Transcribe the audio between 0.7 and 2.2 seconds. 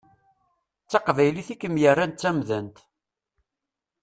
D taqbaylit i kem-yerran d